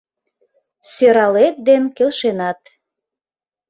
Сӧралет 0.91 1.55
ден 1.67 1.83
келшенат. 1.97 2.59